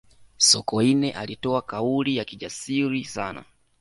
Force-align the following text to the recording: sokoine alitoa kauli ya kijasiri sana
sokoine 0.37 1.11
alitoa 1.11 1.61
kauli 1.61 2.15
ya 2.15 2.25
kijasiri 2.25 3.05
sana 3.05 3.45